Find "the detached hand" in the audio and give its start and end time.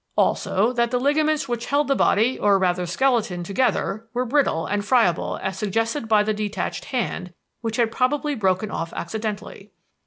6.23-7.35